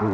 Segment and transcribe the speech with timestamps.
[0.00, 0.08] Hello,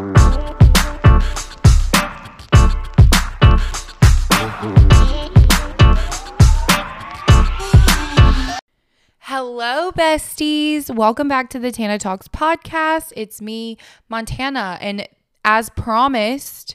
[9.93, 10.93] besties.
[10.93, 13.13] Welcome back to the Tana Talks podcast.
[13.15, 13.79] It's me,
[14.09, 14.77] Montana.
[14.81, 15.07] And
[15.45, 16.75] as promised,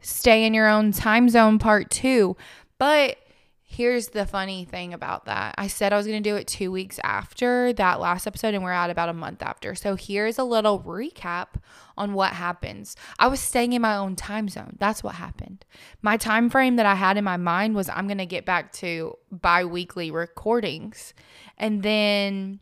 [0.00, 2.36] stay in your own time zone part two.
[2.76, 3.16] But
[3.72, 6.70] here's the funny thing about that I said I was going to do it two
[6.70, 9.74] weeks after that last episode, and we're at about a month after.
[9.74, 11.54] So here's a little recap
[11.96, 12.96] on what happens.
[13.18, 14.76] I was staying in my own time zone.
[14.78, 15.64] That's what happened.
[16.02, 18.72] My time frame that I had in my mind was I'm going to get back
[18.74, 21.14] to bi weekly recordings.
[21.56, 22.60] And then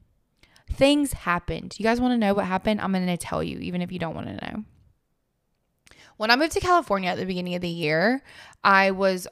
[0.72, 1.74] things happened.
[1.76, 2.80] You guys want to know what happened?
[2.80, 4.64] I'm going to tell you, even if you don't want to know.
[6.18, 8.22] When I moved to California at the beginning of the year,
[8.62, 9.26] I was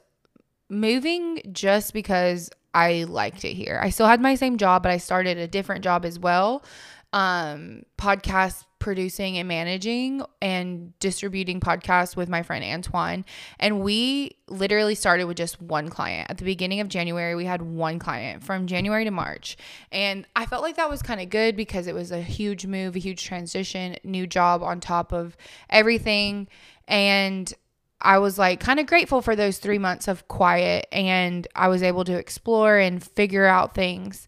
[0.69, 3.79] moving just because I liked it here.
[3.81, 6.63] I still had my same job, but I started a different job as well.
[7.11, 13.25] Um, podcast producing and managing and distributing podcasts with my friend Antoine.
[13.59, 16.29] And we literally started with just one client.
[16.29, 19.57] At the beginning of January, we had one client from January to March.
[19.91, 22.95] And I felt like that was kind of good because it was a huge move,
[22.95, 25.35] a huge transition, new job on top of
[25.69, 26.47] everything.
[26.87, 27.53] And
[28.01, 31.83] I was like kind of grateful for those three months of quiet and I was
[31.83, 34.25] able to explore and figure out things.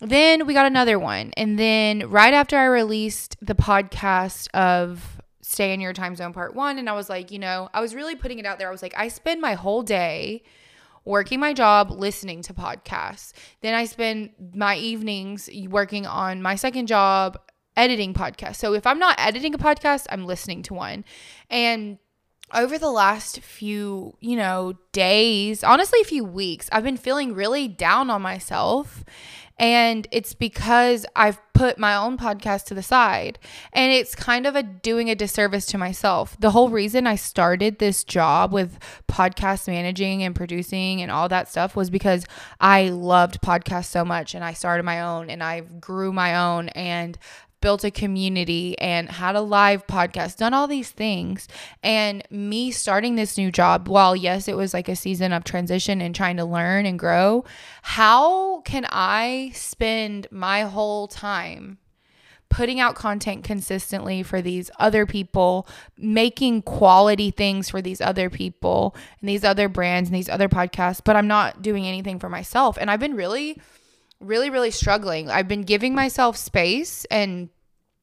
[0.00, 1.32] Then we got another one.
[1.36, 6.54] And then right after I released the podcast of Stay in Your Time Zone Part
[6.54, 8.68] One, and I was like, you know, I was really putting it out there.
[8.68, 10.42] I was like, I spend my whole day
[11.04, 13.32] working my job, listening to podcasts.
[13.60, 17.38] Then I spend my evenings working on my second job,
[17.76, 18.56] editing podcasts.
[18.56, 21.04] So if I'm not editing a podcast, I'm listening to one.
[21.50, 21.98] And
[22.54, 27.68] over the last few, you know, days, honestly, a few weeks, I've been feeling really
[27.68, 29.04] down on myself.
[29.58, 33.38] And it's because I've put my own podcast to the side.
[33.72, 36.36] And it's kind of a doing a disservice to myself.
[36.40, 41.48] The whole reason I started this job with podcast managing and producing and all that
[41.48, 42.26] stuff was because
[42.60, 46.70] I loved podcasts so much and I started my own and I grew my own
[46.70, 47.16] and
[47.62, 51.48] built a community and had a live podcast, done all these things.
[51.82, 56.02] And me starting this new job, while yes, it was like a season of transition
[56.02, 57.44] and trying to learn and grow,
[57.80, 61.78] how can I spend my whole time?
[62.50, 68.94] Putting out content consistently for these other people, making quality things for these other people
[69.20, 72.76] and these other brands and these other podcasts, but I'm not doing anything for myself.
[72.78, 73.58] And I've been really
[74.22, 75.30] really really struggling.
[75.30, 77.48] I've been giving myself space and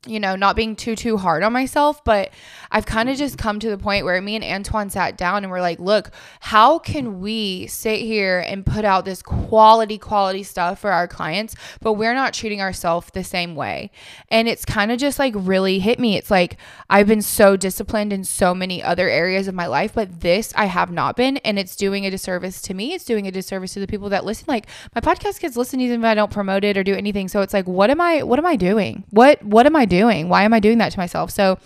[0.07, 2.31] you know, not being too too hard on myself, but
[2.71, 5.51] I've kind of just come to the point where me and Antoine sat down and
[5.51, 10.79] we're like, look, how can we sit here and put out this quality quality stuff
[10.79, 13.91] for our clients, but we're not treating ourselves the same way.
[14.29, 16.15] And it's kind of just like really hit me.
[16.15, 16.55] It's like
[16.89, 20.65] I've been so disciplined in so many other areas of my life, but this I
[20.65, 22.93] have not been and it's doing a disservice to me.
[22.93, 24.45] It's doing a disservice to the people that listen.
[24.47, 27.27] Like my podcast gets listened even if I don't promote it or do anything.
[27.27, 29.03] So it's like what am I what am I doing?
[29.09, 30.29] What what am I doing?
[30.29, 31.31] Why am I doing that to myself?
[31.31, 31.59] So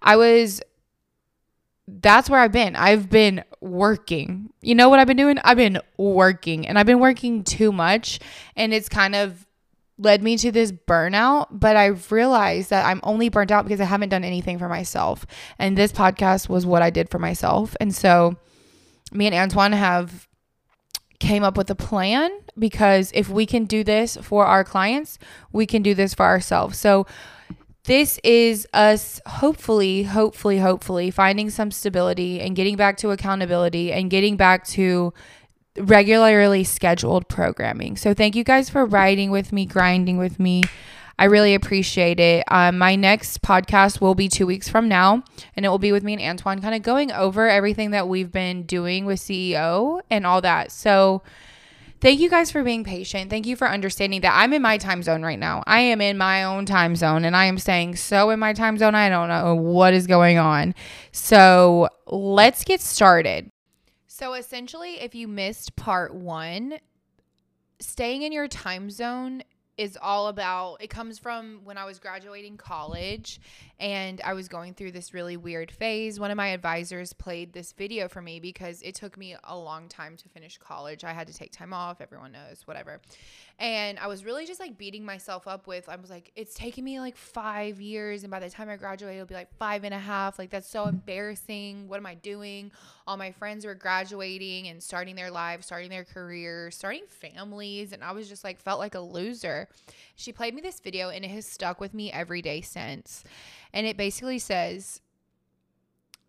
[0.00, 0.62] I was
[1.86, 2.76] that's where I've been.
[2.76, 4.50] I've been working.
[4.62, 5.38] You know what I've been doing?
[5.44, 8.20] I've been working and I've been working too much
[8.56, 9.46] and it's kind of
[9.98, 13.84] led me to this burnout, but I've realized that I'm only burnt out because I
[13.84, 15.24] haven't done anything for myself.
[15.58, 17.76] And this podcast was what I did for myself.
[17.80, 18.36] And so
[19.12, 20.26] me and Antoine have
[21.20, 25.18] came up with a plan because if we can do this for our clients,
[25.52, 26.78] we can do this for ourselves.
[26.78, 27.06] So
[27.84, 34.10] this is us hopefully, hopefully, hopefully finding some stability and getting back to accountability and
[34.10, 35.12] getting back to
[35.78, 37.96] regularly scheduled programming.
[37.96, 40.62] So thank you guys for riding with me, grinding with me.
[41.18, 42.44] I really appreciate it.
[42.48, 45.22] Um, my next podcast will be two weeks from now,
[45.54, 48.32] and it will be with me and Antoine, kind of going over everything that we've
[48.32, 50.72] been doing with CEO and all that.
[50.72, 51.22] So,
[52.04, 53.30] thank you guys for being patient.
[53.30, 55.64] Thank you for understanding that I'm in my time zone right now.
[55.66, 58.76] I am in my own time zone, and I am staying so in my time
[58.76, 58.94] zone.
[58.94, 60.74] I don't know what is going on.
[61.12, 63.50] So, let's get started.
[64.06, 66.74] So, essentially, if you missed part one,
[67.80, 69.42] staying in your time zone
[69.76, 73.40] is all about it comes from when I was graduating college
[73.80, 76.20] and I was going through this really weird phase.
[76.20, 79.88] One of my advisors played this video for me because it took me a long
[79.88, 81.02] time to finish college.
[81.02, 83.00] I had to take time off, everyone knows, whatever.
[83.58, 86.84] And I was really just like beating myself up with, I was like, it's taking
[86.84, 88.24] me like five years.
[88.24, 90.38] And by the time I graduate, it'll be like five and a half.
[90.38, 91.86] Like, that's so embarrassing.
[91.88, 92.72] What am I doing?
[93.06, 97.92] All my friends were graduating and starting their lives, starting their careers, starting families.
[97.92, 99.63] And I was just like, felt like a loser.
[100.14, 103.24] She played me this video and it has stuck with me every day since.
[103.72, 105.00] And it basically says,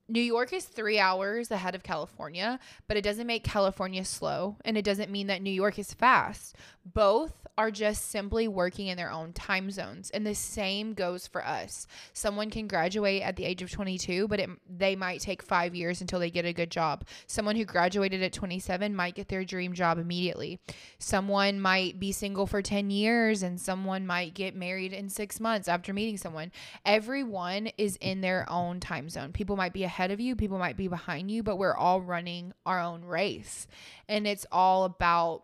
[0.08, 4.78] New York is three hours ahead of California, but it doesn't make California slow and
[4.78, 6.56] it doesn't mean that New York is fast.
[6.86, 10.10] Both are just simply working in their own time zones.
[10.12, 11.88] And the same goes for us.
[12.14, 16.02] Someone can graduate at the age of 22, but it, they might take five years
[16.02, 17.06] until they get a good job.
[17.28, 20.60] Someone who graduated at 27 might get their dream job immediately.
[21.00, 25.68] Someone might be single for 10 years and someone might get married in six months
[25.68, 26.52] after meeting someone.
[26.86, 29.32] Everyone is in their own time zone.
[29.32, 32.54] People might be ahead of you, people might be behind you, but we're all running
[32.66, 33.68] our own race.
[34.10, 35.44] And it's all about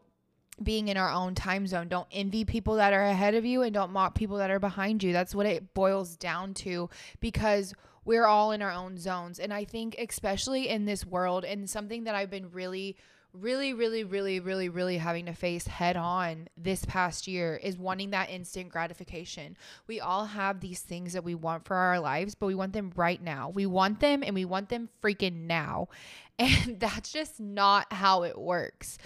[0.64, 1.88] being in our own time zone.
[1.88, 5.04] Don't envy people that are ahead of you and don't mock people that are behind
[5.04, 5.14] you.
[5.14, 7.74] That's what it boils down to because
[8.06, 9.40] we're all in our own zones.
[9.40, 12.98] And I think, especially in this world, and something that I've been really
[13.34, 18.10] really, really, really, really, really having to face head on this past year is wanting
[18.10, 19.56] that instant gratification.
[19.88, 22.92] We all have these things that we want for our lives, but we want them
[22.96, 23.50] right now.
[23.50, 25.88] We want them and we want them freaking now.
[26.40, 28.98] And that's just not how it works.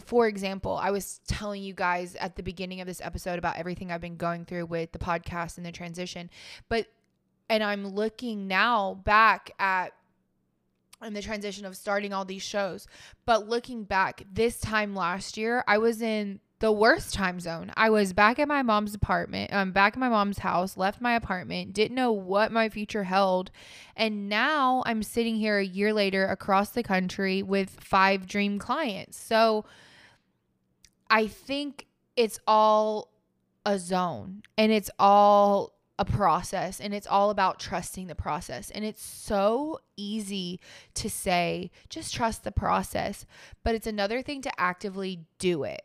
[0.00, 3.92] For example, I was telling you guys at the beginning of this episode about everything
[3.92, 6.30] I've been going through with the podcast and the transition,
[6.68, 6.86] but
[7.48, 9.92] and I'm looking now back at
[11.02, 12.86] and the transition of starting all these shows.
[13.26, 17.72] But looking back, this time last year, I was in the worst time zone.
[17.76, 21.16] I was back at my mom's apartment, um, back at my mom's house, left my
[21.16, 23.50] apartment, didn't know what my future held.
[23.96, 29.18] And now I'm sitting here a year later across the country with five dream clients.
[29.18, 29.64] So
[31.10, 33.10] I think it's all
[33.66, 38.70] a zone and it's all a process and it's all about trusting the process.
[38.70, 40.60] And it's so easy
[40.94, 43.26] to say, just trust the process,
[43.64, 45.82] but it's another thing to actively do it.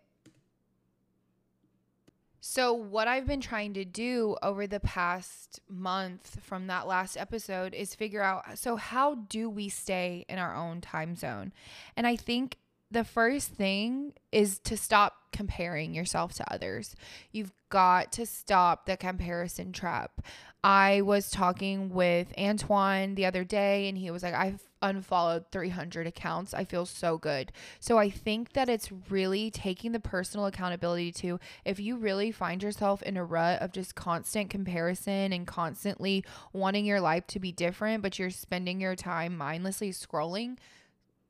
[2.40, 7.74] So, what I've been trying to do over the past month from that last episode
[7.74, 11.52] is figure out so, how do we stay in our own time zone?
[11.96, 12.58] And I think
[12.90, 16.96] the first thing is to stop comparing yourself to others.
[17.32, 20.22] You've got to stop the comparison trap.
[20.64, 26.08] I was talking with Antoine the other day and he was like, I've unfollowed 300
[26.08, 26.54] accounts.
[26.54, 27.52] I feel so good.
[27.80, 32.64] So I think that it's really taking the personal accountability to if you really find
[32.64, 36.24] yourself in a rut of just constant comparison and constantly
[36.54, 40.58] wanting your life to be different, but you're spending your time mindlessly scrolling,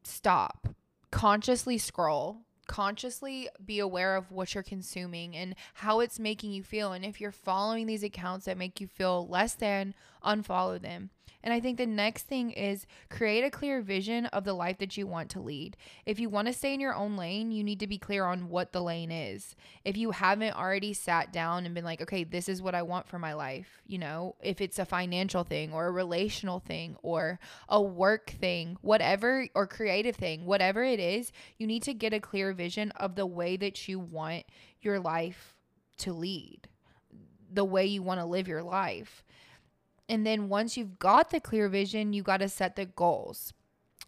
[0.04, 0.70] stop
[1.12, 6.92] consciously scroll consciously be aware of what you're consuming and how it's making you feel.
[6.92, 9.94] And if you're following these accounts that make you feel less than,
[10.24, 11.10] unfollow them.
[11.44, 14.98] And I think the next thing is create a clear vision of the life that
[14.98, 15.78] you want to lead.
[16.06, 18.50] If you want to stay in your own lane, you need to be clear on
[18.50, 19.56] what the lane is.
[19.86, 23.08] If you haven't already sat down and been like, okay, this is what I want
[23.08, 27.40] for my life, you know, if it's a financial thing or a relational thing or
[27.70, 32.20] a work thing, whatever, or creative thing, whatever it is, you need to get a
[32.20, 34.44] clear vision of the way that you want
[34.82, 35.56] your life
[35.98, 36.68] to lead,
[37.52, 39.24] the way you want to live your life.
[40.10, 43.54] And then once you've got the clear vision, you got to set the goals.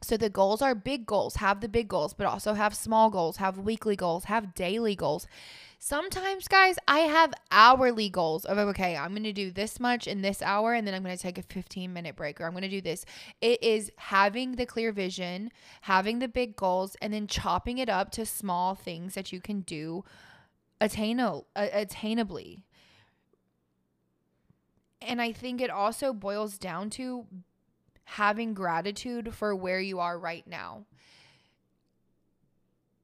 [0.01, 3.37] So the goals are big goals, have the big goals, but also have small goals,
[3.37, 5.27] have weekly goals, have daily goals.
[5.77, 10.21] Sometimes, guys, I have hourly goals of okay, I'm going to do this much in
[10.21, 12.63] this hour and then I'm going to take a 15 minute break or I'm going
[12.63, 13.05] to do this.
[13.41, 15.51] It is having the clear vision,
[15.81, 19.61] having the big goals, and then chopping it up to small things that you can
[19.61, 20.03] do
[20.81, 22.63] attainable, attainably.
[25.09, 27.25] And I think it also boils down to
[28.05, 30.85] having gratitude for where you are right now.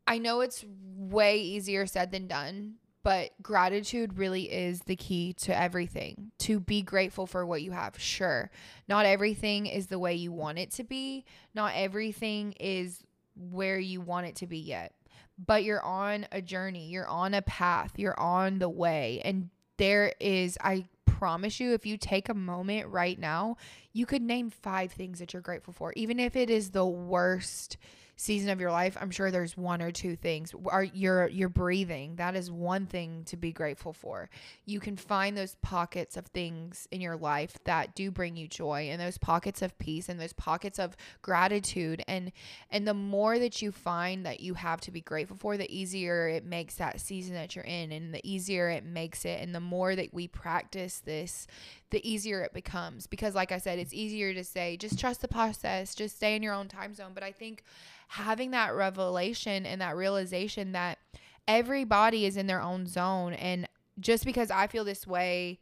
[0.08, 0.64] I know it's
[0.96, 6.32] way easier said than done, but gratitude really is the key to everything.
[6.40, 8.00] To be grateful for what you have.
[8.00, 8.52] Sure,
[8.88, 13.04] not everything is the way you want it to be, not everything is
[13.36, 14.94] where you want it to be yet.
[15.44, 19.22] But you're on a journey, you're on a path, you're on the way.
[19.26, 20.86] And there is, I
[21.18, 23.58] promise you, if you take a moment right now,
[23.94, 27.78] you could name five things that you're grateful for, even if it is the worst
[28.16, 30.54] season of your life, I'm sure there's one or two things.
[30.68, 32.16] Are you're you're breathing.
[32.16, 34.30] That is one thing to be grateful for.
[34.66, 38.90] You can find those pockets of things in your life that do bring you joy
[38.90, 42.32] and those pockets of peace and those pockets of gratitude and
[42.72, 46.28] and the more that you find that you have to be grateful for, the easier
[46.28, 49.60] it makes that season that you're in and the easier it makes it and the
[49.60, 51.48] more that we practice this,
[51.96, 55.30] the easier it becomes because like I said, it's easier to say just trust the
[55.30, 57.64] process, just stay in your own time zone, but I think
[58.10, 61.00] having that revelation and that realization that
[61.48, 63.66] everybody is in their own zone and
[63.98, 65.60] just because I feel this way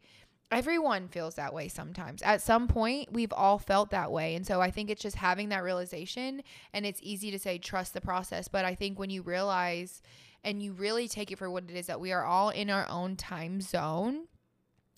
[0.50, 2.20] everyone feels that way sometimes.
[2.22, 4.34] At some point, we've all felt that way.
[4.34, 6.42] And so I think it's just having that realization.
[6.72, 8.46] And it's easy to say, trust the process.
[8.46, 10.00] But I think when you realize
[10.44, 12.88] and you really take it for what it is that we are all in our
[12.88, 14.26] own time zone,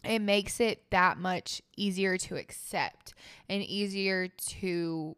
[0.06, 3.14] it makes it that much easier to accept
[3.48, 5.16] and easier to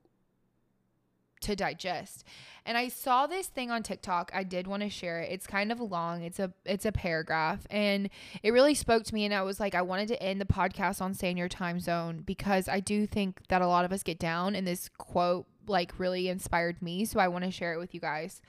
[1.41, 2.25] to digest.
[2.67, 4.31] And I saw this thing on TikTok.
[4.35, 5.31] I did want to share it.
[5.33, 6.23] It's kind of long.
[6.23, 8.11] It's a it's a paragraph and
[8.43, 11.01] it really spoke to me and I was like I wanted to end the podcast
[11.01, 14.03] on stay in your time zone because I do think that a lot of us
[14.03, 17.79] get down and this quote like really inspired me, so I want to share it
[17.79, 18.43] with you guys.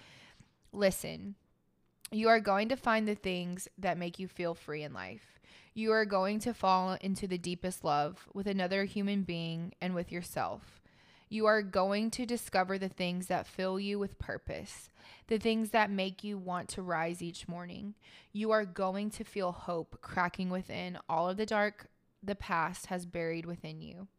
[0.71, 1.35] Listen.
[2.11, 5.39] You are going to find the things that make you feel free in life.
[5.79, 10.11] You are going to fall into the deepest love with another human being and with
[10.11, 10.81] yourself.
[11.29, 14.89] You are going to discover the things that fill you with purpose,
[15.27, 17.95] the things that make you want to rise each morning.
[18.33, 21.87] You are going to feel hope cracking within all of the dark
[22.21, 24.09] the past has buried within you.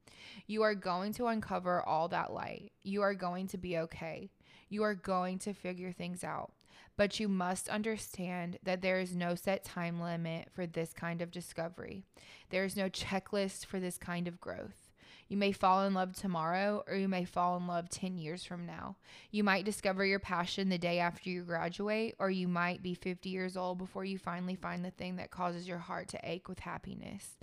[0.47, 2.73] You are going to uncover all that light.
[2.83, 4.31] You are going to be okay.
[4.71, 6.53] You are going to figure things out.
[6.97, 11.31] But you must understand that there is no set time limit for this kind of
[11.31, 12.05] discovery.
[12.51, 14.91] There is no checklist for this kind of growth.
[15.31, 18.67] You may fall in love tomorrow, or you may fall in love 10 years from
[18.67, 18.97] now.
[19.31, 23.29] You might discover your passion the day after you graduate, or you might be 50
[23.29, 26.59] years old before you finally find the thing that causes your heart to ache with
[26.59, 27.39] happiness.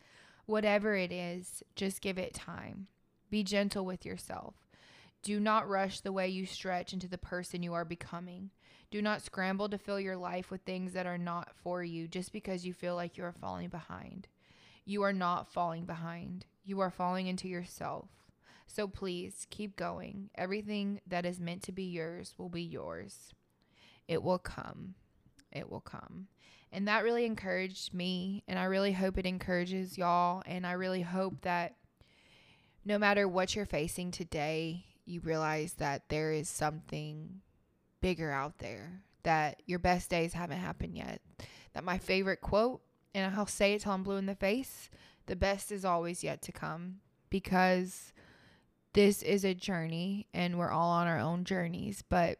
[0.45, 2.87] Whatever it is, just give it time.
[3.29, 4.55] Be gentle with yourself.
[5.23, 8.51] Do not rush the way you stretch into the person you are becoming.
[8.89, 12.31] Do not scramble to fill your life with things that are not for you just
[12.31, 14.27] because you feel like you are falling behind.
[14.85, 16.45] You are not falling behind.
[16.63, 18.09] You are falling into yourself.
[18.65, 20.29] So please keep going.
[20.35, 23.33] Everything that is meant to be yours will be yours.
[24.07, 24.95] It will come.
[25.51, 26.27] It will come.
[26.71, 28.43] And that really encouraged me.
[28.47, 30.43] And I really hope it encourages y'all.
[30.45, 31.75] And I really hope that
[32.85, 37.41] no matter what you're facing today, you realize that there is something
[38.01, 41.21] bigger out there, that your best days haven't happened yet.
[41.73, 42.81] That my favorite quote,
[43.13, 44.89] and I'll say it till I'm blue in the face
[45.27, 46.95] the best is always yet to come
[47.29, 48.13] because
[48.93, 52.03] this is a journey and we're all on our own journeys.
[52.09, 52.39] But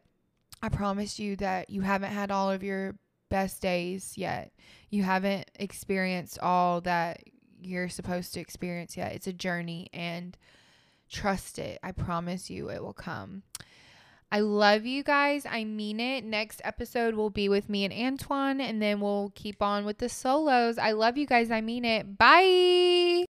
[0.63, 2.95] I promise you that you haven't had all of your
[3.29, 4.51] best days yet.
[4.89, 7.21] You haven't experienced all that
[7.61, 9.13] you're supposed to experience yet.
[9.13, 10.35] It's a journey and
[11.09, 11.79] trust it.
[11.83, 13.43] I promise you it will come.
[14.31, 15.45] I love you guys.
[15.45, 16.25] I mean it.
[16.25, 20.09] Next episode will be with me and Antoine, and then we'll keep on with the
[20.09, 20.77] solos.
[20.77, 21.49] I love you guys.
[21.49, 22.17] I mean it.
[22.17, 23.26] Bye.